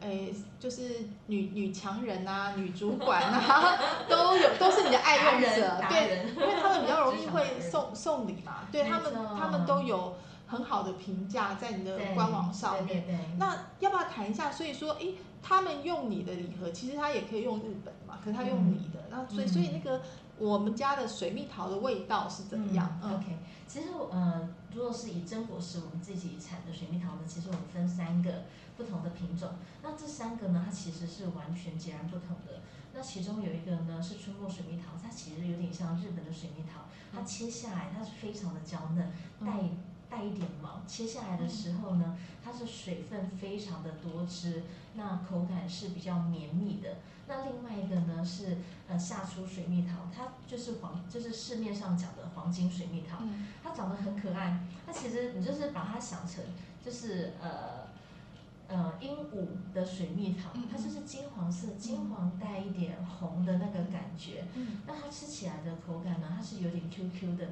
[0.02, 0.82] 诶，就是
[1.26, 3.78] 女女强人啊，女主 管啊，
[4.08, 10.14] 都有都是你的爱用者，达对，因为他们比较容易会送送礼嘛，对他们他们都有
[10.50, 12.86] 很好的评价在你的官网上面。
[12.86, 14.50] 对对对那要不要谈一下？
[14.50, 20.02] 所以说，诶，他们用你的礼盒，其实他也可以用日本嘛，可是他用你的，那所以嗯所以那个
[20.38, 22.98] 我们家的水蜜桃的味道是怎么样？
[23.02, 23.38] 嗯 OK，
[23.68, 28.44] 其实呃，如果是以真果实我们自己产的水蜜桃呢，其实我们分三个
[28.76, 29.50] 不同的品种。
[29.82, 32.60] 那这三个呢，它其实是完全截然不同的。
[32.92, 36.80] 那其中有一个呢是春末水蜜桃，它其实有点像日本的水蜜桃，
[37.12, 39.78] 它切下来它是非常的娇嫩，带嗯
[40.10, 46.96] 带一点毛，切下来的时候呢，它是水分非常的多汁，那口感是比较绵密的。
[47.28, 48.58] 那另外一个呢是
[48.88, 54.60] 呃夏初水蜜桃，它就是黄，就是市面上讲的黄金水蜜桃，嗯它长得很可爱。
[54.84, 56.42] 它其实你就是把它想成
[56.84, 57.86] 就是呃
[58.66, 64.44] 呃鹦鹉的水蜜桃嗯，它就是金黄色，金黄带一点红的那个感觉。
[64.56, 67.50] 嗯那它吃起来的口感呢，它是有点 QQ 的。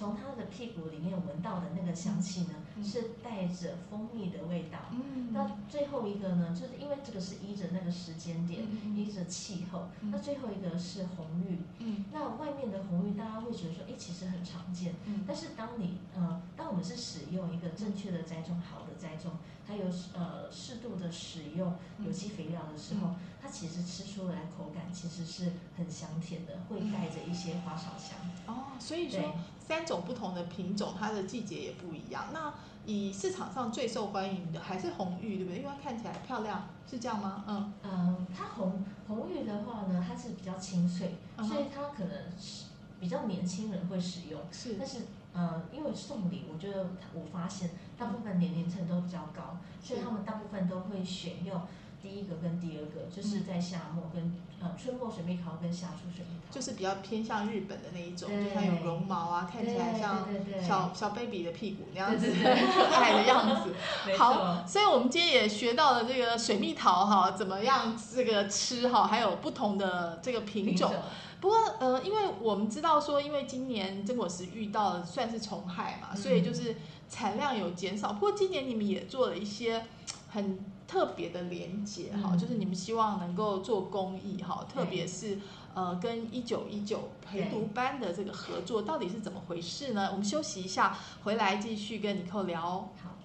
[0.00, 2.82] 从它的屁股里面闻到的那个香气呢，嗯。
[2.82, 4.78] 是带着蜂蜜的味道。
[4.92, 5.30] 嗯。
[5.30, 9.90] 那最后一个呢，就是因为这个是依着那个时间点，嗯依着气候。
[10.00, 10.10] 嗯。
[10.10, 12.06] 那最后一个是红玉，嗯。
[12.10, 14.94] 那外面的红玉大家会觉得说，哎，其实很常见。
[15.04, 15.22] 嗯。
[15.26, 19.32] 但是当你呃，当我们是使用一个正确的栽种、好的栽种，
[19.68, 19.84] 还有
[20.14, 28.16] 呃适度的使用有机肥料的时候，它其实吃出来口感其实是很香甜的，会带着一些花草香。
[28.46, 29.30] 哦，所以说对
[29.70, 32.24] 三种不同的品种，它的季节也不一样。
[32.32, 32.52] 那
[32.86, 35.58] 以市场上最受欢迎的还是红玉，对不对？
[35.60, 37.44] 因为它看起来漂亮，是这样吗？
[37.46, 42.64] 嗯嗯，它红红玉的话呢，它是比较清脆，嗯所以它可能是
[42.98, 44.40] 比较年轻人会使用。
[44.50, 45.02] 是但是
[45.32, 51.62] 呃，因为送礼，我觉得我发现大部分年龄层都比较高，所以他们大部分都会选用
[52.02, 60.26] 第一个跟第二个，就是在夏末跟呃春末水蜜桃跟夏初水蜜桃，就是比较偏向日本的那一种，就它有绒毛啊，看起来像
[60.66, 62.42] 小小 baby 的屁股那样子，很
[62.72, 63.74] 可爱的样子。
[64.16, 70.92] 好，所以我们今天也学到了这个水蜜桃哈，怎么样这个吃哈，还有不同的这个品种。
[71.40, 76.76] 不过呃，因为我们知道说，因为今年真果实遇到了算是虫害嘛，嗯所以就是
[77.08, 78.12] 产量有减少。
[78.12, 79.86] 不过今年你们也做了一些
[80.28, 80.58] 很
[80.90, 85.38] 特别的连接哈，嗯就是你们希望能够做公益哈，特别是
[85.72, 90.08] 呃跟一九一九陪读班的这个合作到底是怎么回事呢？
[90.10, 92.60] 我们休息一下，回来继续跟尼克聊。
[93.00, 93.19] 好。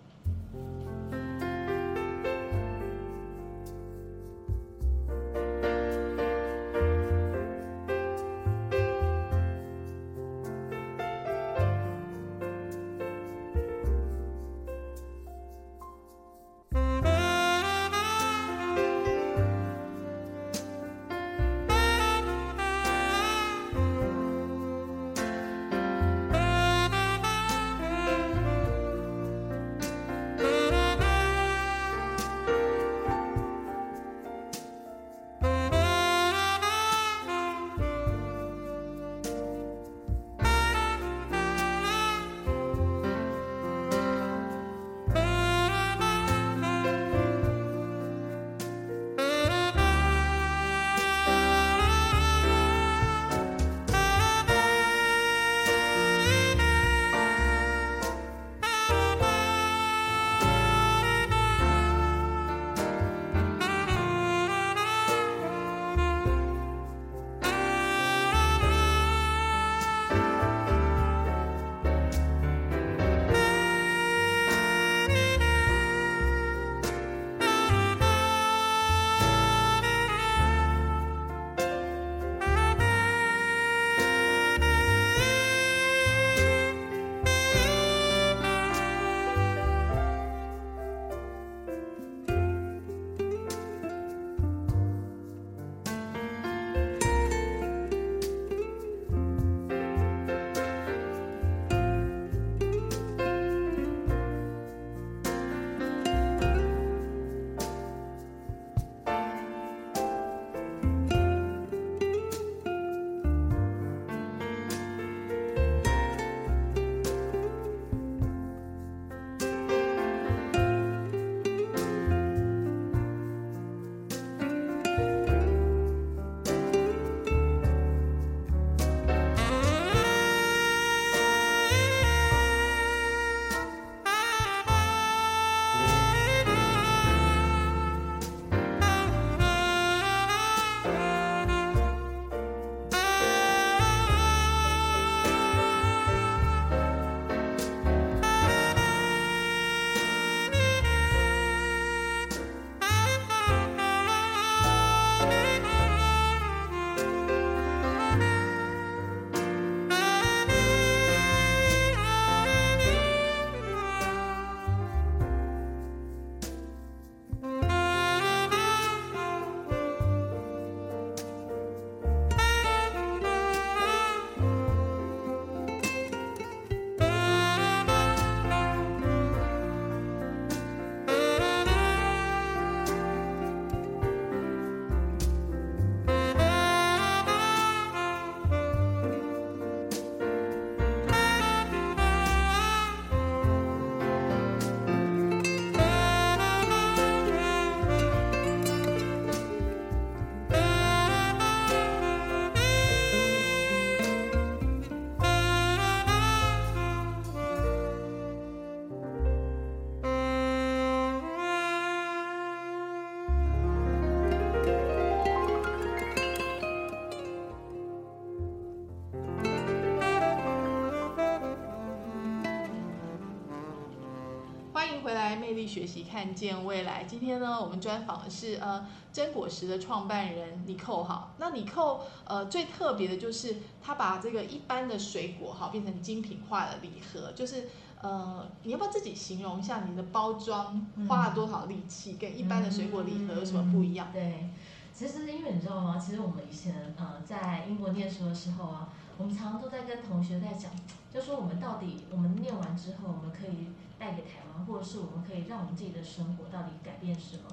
[225.68, 227.03] 学习看见未来。
[227.03, 231.32] 今天呢，我们专访的是呃真果实的创办人尼寇哈。
[231.38, 237.68] 那尼寇呃最特别的就是他把这个一般的水果哈变成精品化的礼盒，就是
[238.01, 244.07] 呃你要不要自己形容一下你的包装花了多少力气，跟一般的水果礼盒有什么不一样？
[244.13, 244.49] 对，
[244.93, 245.97] 其实因为你知道吗？
[245.97, 250.72] 其实我们以前呃在英国念书的时候啊，我们常常都在跟同学在讲，
[251.13, 253.68] 就说我们到底我们念完之后，我们可以
[253.98, 257.43] 带给台湾，或者是我们可以让我们自己的生活到底改变什么？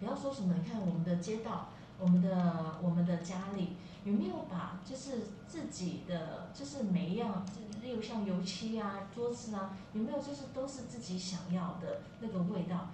[0.00, 12.90] 不要说什么，你看我们的街道，我们的我们的家里有没有把就是自己的就是每一样，就例如像油漆啊、桌子啊，有没有就是都是自己想要的那个味道？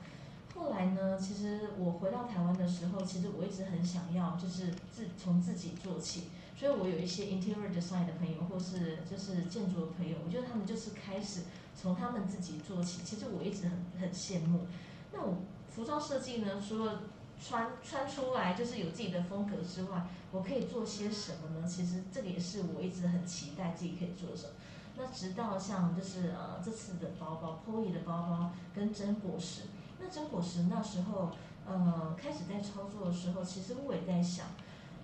[0.54, 6.24] 后来呢，其实我回到台湾的时候，其实我一直很想要，就是自从自己做起。
[6.56, 11.42] 所以我有一些 interior design 的朋友，或是就是建筑的朋友，我觉得他们就是开始
[11.80, 13.02] 从他们自己做起。
[13.04, 14.66] 其实我一直很很羡慕。
[15.12, 15.36] 那我
[15.68, 17.02] 服装设计呢，除了
[17.40, 21.66] 穿穿出来就是有自己的风格之外，我可以做些什么呢？
[21.68, 24.52] 其实这个也是我一直很期待自己可以做什么。
[24.96, 29.62] 那直到像就是呃这次的包包，Poly 的包包跟真果实，
[30.00, 31.30] 那真果实那时候
[31.64, 34.46] 呃开始在操作的时候，其实我也在想，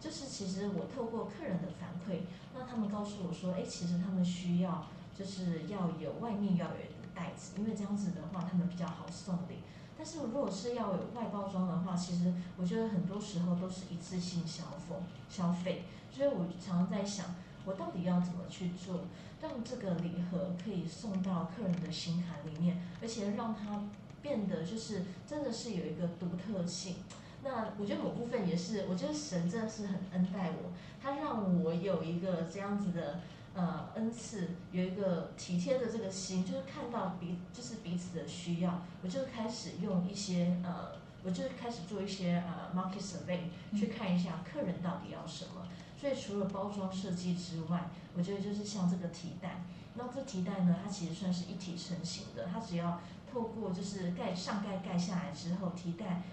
[0.00, 2.22] 就是其实我透过客人的反馈，
[2.52, 4.84] 那他们告诉我说，哎，其实他们需要
[5.16, 9.58] 就是要有外面要有一个袋子，因为这样子的话他们比较好送礼。
[9.96, 14.96] 但是如果是要有外包装的话，其实我觉得很多时候都是一次性消费
[15.30, 17.26] 消费，所以我常常在想，
[17.64, 19.02] 我到底要怎么去做，
[19.40, 23.84] 让这个礼盒可以送到客人的心坎里面，而且让它
[24.20, 26.96] 变得就是真的是有一个独特性。
[27.44, 33.20] 那我觉得某部分也是，我觉得神真的是很恩待我，他让我有一个这样子的。
[33.54, 40.90] 呃，恩赐有一个体贴的这个心，就是看到彼就是彼此的需要，我就开始用一些呃，
[41.22, 43.42] 我就开始做一些呃 market survey
[43.78, 45.68] 去看一下客人到底要什么。
[45.96, 49.62] 所以除了包装设计之外，我觉得就是像这个提袋，
[49.94, 53.00] 那这提袋呢，它其实算是一体成型的，它只要
[53.32, 56.24] 透过就是盖上盖盖下来之后，提袋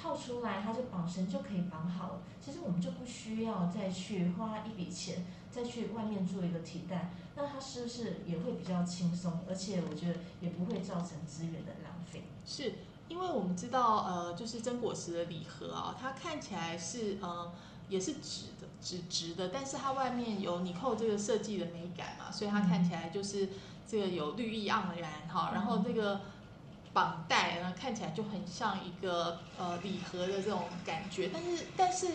[0.00, 2.20] 套出来，它就绑绳就可以绑好了。
[2.40, 5.24] 其实我们就不需要再去花一笔钱。
[5.58, 9.40] 再去外面做一个替代，那它是不是也会比较轻松？
[9.48, 12.22] 而且我觉得也不会造成资源的浪费。
[12.46, 12.74] 是
[13.08, 17.52] 因为我们知道，呃，就是真果实的礼盒啊，它看起来是呃
[17.88, 23.48] 也是纸的，纸质的，但是它外面有你扣这个设计的美感嘛，所以它看起来就是
[23.84, 26.20] 这个有绿意盎然哈，然后这个
[26.92, 32.06] 绑带呢看起来就很像一个呃礼盒的这种感觉，但是但是。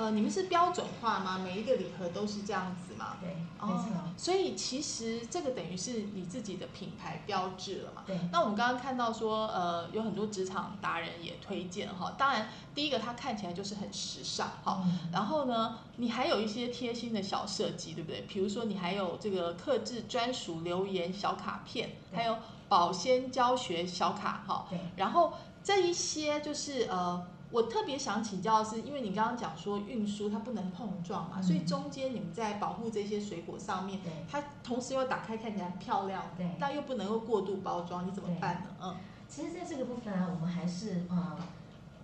[0.00, 1.38] 呃，你们是标准化吗？
[1.44, 3.18] 每一个礼盒都是这样子吗？
[3.20, 3.28] 对，
[3.60, 3.88] 没错。
[4.16, 8.02] 所以其实这个等于是你自己的品牌标志了嘛？
[8.06, 8.18] 对。
[8.32, 12.14] 那我们刚刚看到说，呃，有很多职场达人也推荐哈。
[12.16, 14.82] 当然，第一个它看起来就是很时尚哈。
[15.12, 18.22] 然后呢，你还有一些贴心的小设计，对不对？
[18.22, 22.38] 比如说你还有这个克制专属留言小卡片，还有
[22.70, 24.64] 保鲜教学小卡哈。
[24.70, 24.80] 对。
[24.96, 27.22] 然后这一些就是呃。
[27.50, 33.98] 我特别想请教的是，因为你刚刚讲说运输它不能碰撞嘛，所以中间你们在保护这些水果上面，
[34.30, 36.22] 它同时又打开看起来很漂亮，
[36.60, 38.76] 但又不能够过度包装，你怎么办呢？
[38.80, 38.96] 嗯，
[39.28, 41.36] 其实在这个部分啊，我们还是呃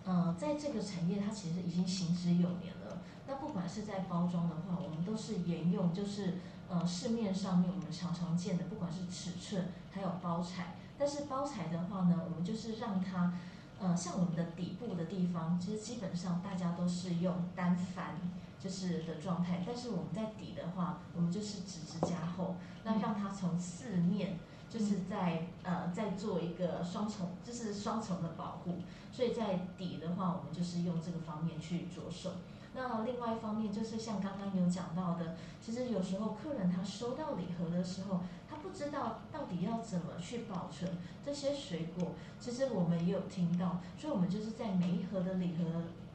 [0.04, 2.98] 呃，在这个产业它其实已经行之有年了。
[3.28, 6.38] 那不管是在包装的话，我们都是沿用就是
[6.68, 13.32] 呃市面上面我们常常见的，不管是尺寸还有包材，但是包材的话呢，我们就是让它。
[13.78, 18.14] 呃，像我们的底部的地方，其实基本上大家都是用单翻，
[18.58, 19.62] 就是的状态。
[19.66, 24.38] 但是我们在底的话，我们就是直直加厚，那让它从四面，
[24.70, 28.76] 就是在呃在做一个双重，就是双重的保护。
[29.12, 32.30] 所以在底的话，我们就是用这个方面去着手。
[32.74, 38.20] 那另外一方面就是像刚刚有讲到的，其实有时候客人他收到礼盒的时候。
[38.76, 40.90] 知道到底要怎么去保存
[41.24, 45.64] 这些水果，其实我们也有听到，所以我们就是在每一盒的礼盒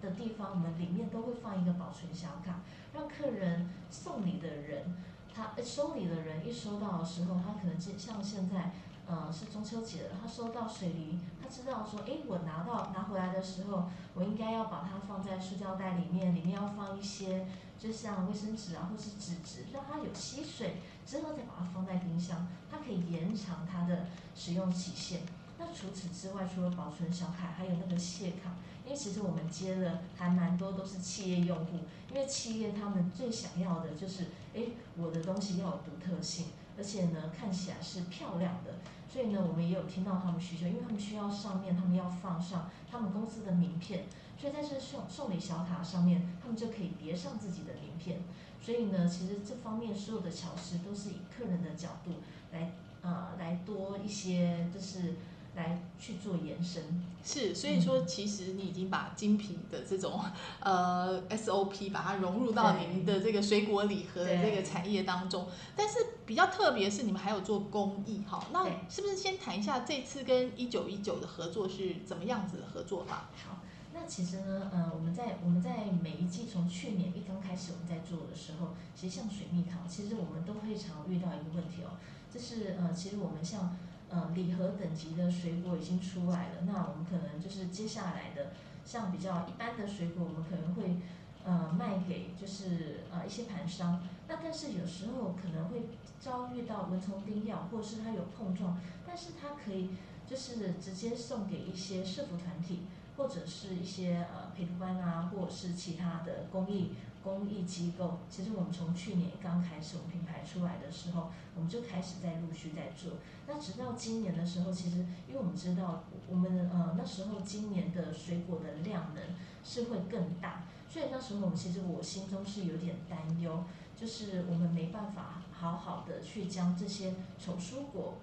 [0.01, 2.59] 的地方，我们里面都会放一个保存小卡，
[2.93, 4.95] 让客人送礼的人，
[5.33, 8.71] 他收礼的人一收到的时候，他可能就像现在，
[9.07, 17.45] 呃，是中秋节了，他收到水梨，他知道说，哎，我拿到拿回来的时候，我应该要把它放在塑胶袋里面，里面要放一些，
[17.81, 20.75] 就像卫生纸啊，或是纸质，让它有吸水。
[21.03, 24.05] 之后再把它放在冰箱，它可以延长它的
[24.35, 25.21] 使用期限。
[25.57, 28.53] 那除此之外，除了保存小卡，还有那个谢卡。
[28.85, 31.79] 因为其实我们接的还蛮多都是企业用户，
[32.09, 34.25] 因为企业他们最想要的就是，
[34.55, 34.61] 哎，
[34.95, 38.75] 我的东西要有独特性，而且呢看起来是漂亮的。
[39.11, 44.05] 所以呢，我们也有听到他们需求，因为他们需要上面他们要放上他们公司的名片，
[44.41, 48.23] 所以在这送送礼小卡上面，他们就可以别上自己的名片。
[48.59, 52.13] 所以呢，其实这方面所有的巧思都是以客人的角度
[52.51, 52.73] 来
[53.03, 55.15] 呃来多一些，就是
[55.55, 57.03] 来去做延伸。
[57.23, 60.19] 是，所以说其实你已经把精品的这种
[60.59, 65.47] 呃 SOP 把它融入到对您的这个水果礼盒的这个产业当中。
[65.75, 73.29] 但是比较特别是你们还有做公益哈，那是不是先谈一下这次跟一九一九的合作是怎么样子的合作法？
[73.47, 73.57] 好，
[74.01, 82.01] 那其实呢，呃，我们在我们在每一季从去年一刚开始我们在做的时候，其实像水蜜桃，其实我们都会常遇到一个问题哦，
[82.33, 83.77] 就是呃，其实我们像
[84.09, 90.97] 呃礼盒等级的水果已经出来了，那我们可能就是接下来的像比较一般的水果，我们可能会
[91.45, 95.89] 呃卖给就是呃一些盘商，那但是有时候可能会
[96.19, 99.91] 遭遇到蚊虫叮咬，或是它有碰撞，但是它可以
[100.27, 102.81] 就是直接送给一些社服团体。
[103.21, 106.91] 或者是一些呃陪读班啊，或者是其他的公益
[107.23, 108.17] 公益机构。
[108.27, 113.13] 其实我们从去年刚开始，我们品牌出来的时候，我们就开始在陆续在做。
[113.47, 119.21] 那直到今年的时候，其实因为我们知道，我们呃那时候今年的水果的量呢
[119.63, 123.63] 是会更大，所以那时候我们其实我心中是有点担忧，
[123.95, 128.15] 就是我们没办法好好的去将这些丑蔬果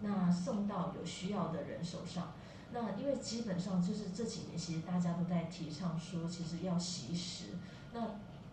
[0.00, 2.28] 那送到有需要的人手上。
[2.70, 7.44] 那因为基本上就是这几年，其实大家都在提倡说，其实要惜食。
[7.94, 8.00] 那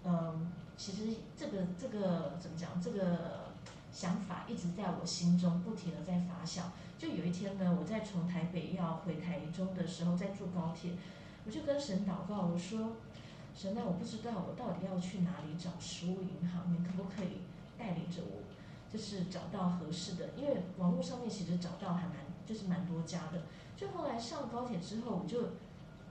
[0.05, 2.81] 嗯，其实这个这个怎么讲？
[2.81, 3.51] 这个
[3.91, 6.61] 想法一直在我心中不停的在发酵。
[6.97, 10.91] 就有一天呢，我在从台北要回台中的时候，在坐高铁，
[11.45, 12.93] 我就跟神祷告，我说：
[13.53, 17.41] 神啊，我不知道我到底要去哪里找食物银行，你可不可以
[17.77, 18.43] 带领着我，
[18.89, 20.29] 就是找到合适的？
[20.37, 23.41] 因为网络上面其实找到还蛮就是蛮多家的。
[23.75, 25.39] 就后来上高铁之后，我就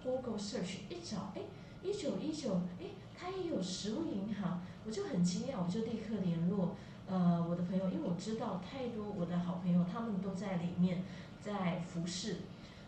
[0.03, 1.43] Google search 一找，哎，
[1.83, 2.87] 一九一九，哎，
[3.17, 6.77] 它也有食物银行，我就很惊讶，我就立刻联络
[7.09, 11.03] 呃我的朋友，因为我知道太多我的好朋友他们都在里面
[11.41, 12.37] 在服侍，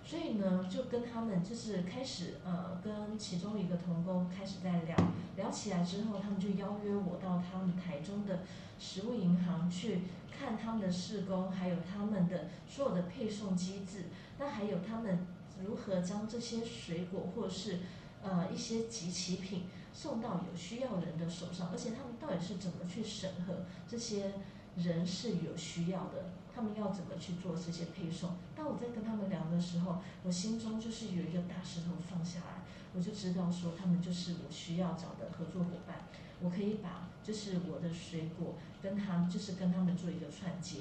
[0.08, 4.96] 所以呢就跟他们就是开始呃跟其中一个童工开始在聊
[5.34, 8.40] 聊起来之后，他们就邀约我到他们台中的
[8.78, 14.04] 食物银行去看他们的施工，还有他们的所有的配送机制。
[14.38, 15.26] 那还有他们
[15.64, 17.80] 如何将这些水果或是
[18.22, 24.34] 呃一些集齐品送到有需要人的手上，而且他们到底是怎么去审核这些
[24.76, 28.30] 人是有需要的，他们要怎么去做这些配送？
[28.56, 36.06] 当我在跟他们聊的时候，我心中就是有一个大石头放下来，我就知道说他们就是我需要找的合作伙伴，
[36.40, 40.78] 我可以把就是我的水果跟他就是跟他们做一个串接。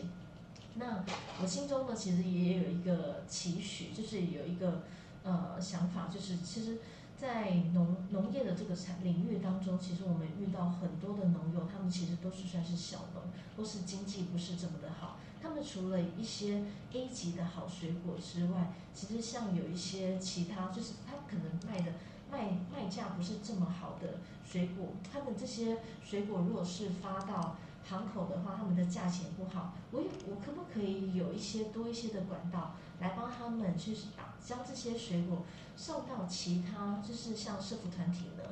[0.75, 1.03] 那
[1.41, 4.83] 我心中呢，其实也有一个期许，就是有一个
[5.23, 6.79] 呃想法，就是其实，
[7.17, 13.23] 在农农业的这个产领域当中，其实我们遇到很多的农友，他们其实都是算是小农，
[13.57, 15.17] 都是经济不是这么的好。
[15.45, 21.91] 他们除了一些 A 级的好水果之外，其实像有一些其他，就是他可能卖的
[22.31, 35.45] 卖卖价不是这么好的水果，他们这些水果如果是发到行口的话，他们的价钱不好，我有我可不可以有一些多一些的管道来帮他们去打将这些水果
[35.77, 38.43] 送到其他就是像社服团体呢？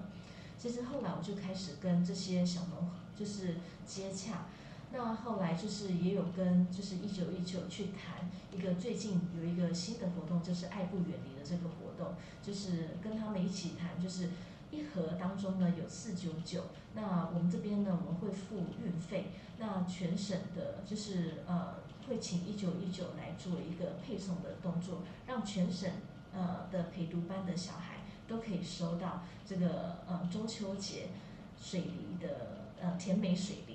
[0.59, 2.87] 其实后来我就开始跟这些小农
[3.17, 4.45] 就是接洽，
[4.95, 12.13] 那后来就是也有跟就是一九一九去谈一个最近有一个新的活动，就是爱不远离的这个活动，
[12.43, 14.29] 就是跟他们一起谈，就是
[14.69, 21.77] 一盒当中呢有四九九，那我们这边呢我们会付运费，那全省的就是呃
[22.07, 25.89] 会请一九一九来做一个配送的动作，让全省
[26.31, 31.07] 呃的陪读班的小孩都可以收到这个呃中秋节
[31.59, 33.72] 水梨的呃甜美水梨。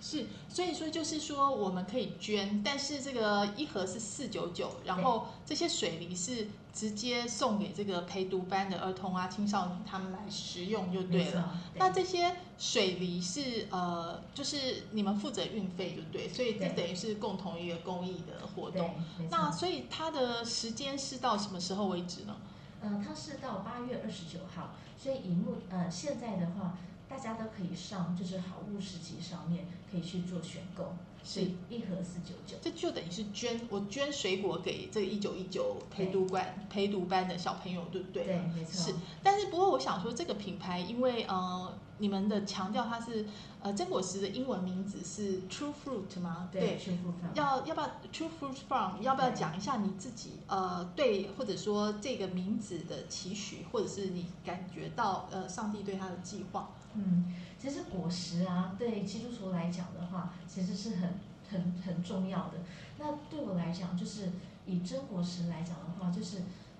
[0.00, 11.40] 是，所以说就是说我们可以捐，但是这个一盒是四九九，然后这些水梨是直接送给这个陪读班的儿童啊、青少年他们来食用就对了。
[11.40, 16.28] 了那这些水梨是呃，就是你们负责运费，对不对？
[16.28, 18.94] 所以这等于是共同一个公益的活对动。，
[19.30, 19.50] 那。
[19.50, 22.36] 所以它的时间是到什么时候为止呢？
[22.80, 26.78] 呃，它是到八月二十九号，所以以目呃现在的话，
[27.08, 30.92] 大家都可以上就是好物市集上面可以去做选购，
[31.24, 32.56] 是一盒四九九。
[32.60, 38.24] 这就等于是捐我捐水果给这一九一九陪读馆陪读班的小朋友，对不对？
[38.24, 38.92] 对，没错。
[38.92, 43.26] 是，但是不过我想说，这个品牌因为呃，你们的强调它是
[43.68, 46.48] 呃，真果实的英文名字是 True Fruit 吗？
[46.50, 47.34] 对，True Fruit。
[47.34, 48.98] 要要不要 True Fruit Farm？
[49.02, 56.70] 要不要讲一下你自己呃对，或者说这个名字的期许，或者是你感觉到呃上帝对他的计划？
[56.94, 62.54] 嗯，其实果实啊，对基督徒来讲的话，其实是很很很重要的。
[62.98, 64.30] 那对我来讲，就是
[64.64, 66.38] 以真果实来讲的话，就是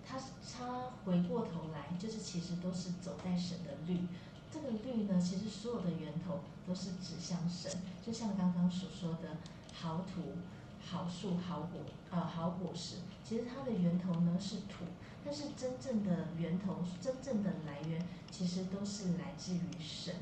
[0.09, 3.99] 他他回过头来，就是其实都是走在神的律。
[4.51, 7.71] 这个律呢，其实所有的源头都是指向神。
[8.05, 9.37] 就像刚刚所说的，
[9.73, 10.33] 好土、
[10.81, 11.81] 好树、好果，
[12.11, 14.85] 呃，好果实，其实它的源头呢是土。
[15.25, 20.15] 但是真正的源头，真正的来源，其实都是来自于神。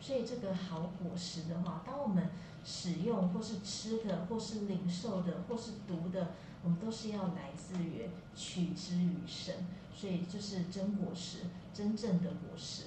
[0.00, 2.30] 所以这个好果实的话，当我们
[2.64, 6.32] 使用或是吃的，或是领受的，或是读的，
[6.62, 9.54] 我们都是要来自于取之于神。
[9.94, 11.40] 所以就是真果实，
[11.74, 12.84] 真正的果实。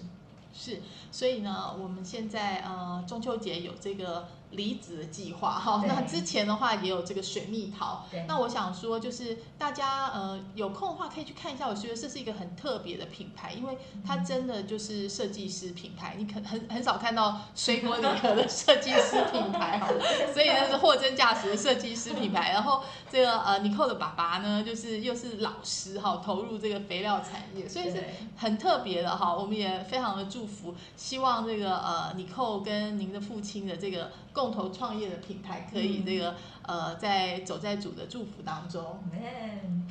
[0.58, 0.82] 是，
[1.12, 4.28] 所以呢，我们现在呃中秋节有这个。
[4.52, 8.06] 离子的计划哈，那之前的话也有这个水蜜桃。
[8.28, 19.88] 那我想说，就是大家呃有空的话可以去看一下，我觉得这是一个很特别的品牌，因为它真的就是设计师品牌，你可很很少看到水果礼盒的设计师品牌哈，
[20.34, 22.52] 所以那是货真价实的设计师品牌。
[22.52, 22.82] 然后
[23.12, 28.02] 这个呃尼寇的爸爸呢，就是又是老师哈，投入这个肥料产业，所以是
[28.38, 29.36] 很特别的哈。
[29.36, 34.10] 我们也非常的祝福，希望这个呃尼寇跟您的父亲的这个。
[34.38, 39.04] 共同创业的品牌可以这个呃，在走在主的祝福当中。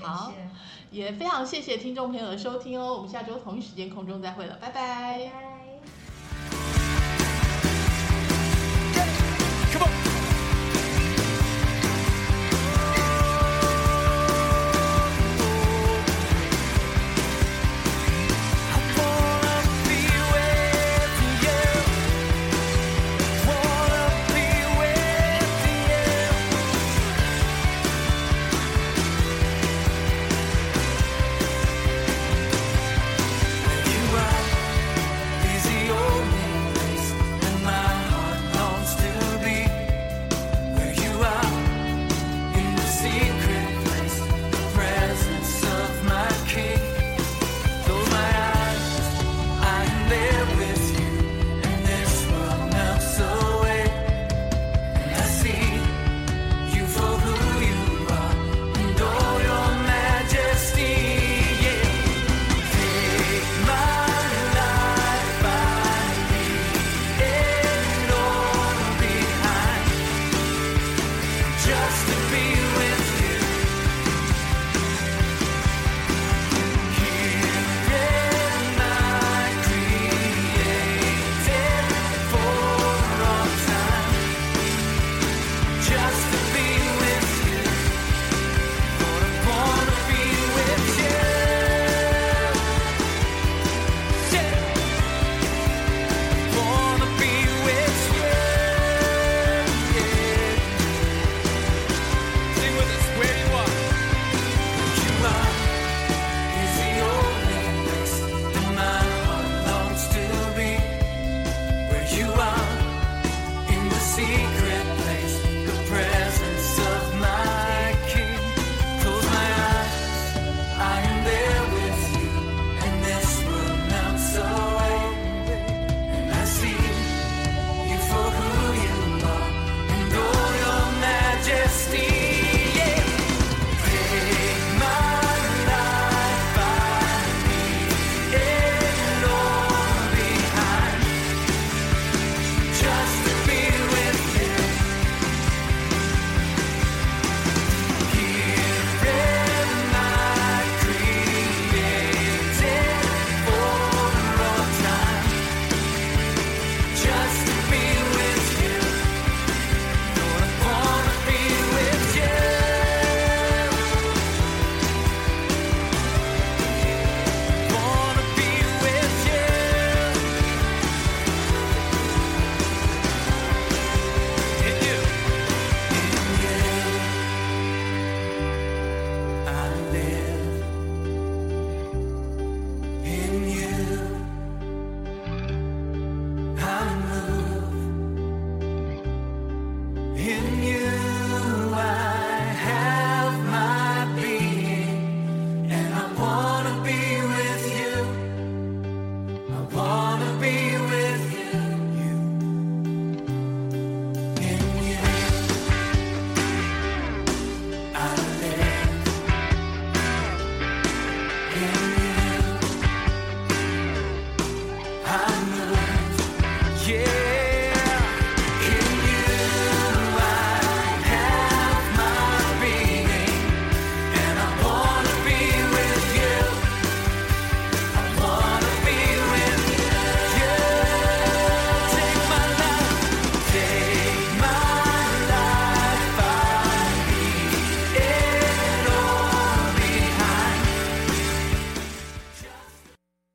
[0.00, 0.32] 好，
[0.92, 2.94] 也非常谢谢听众朋友的收听哦。
[2.94, 5.32] 我们下周同一时间空中再会了，拜拜。
[9.74, 10.05] 拜。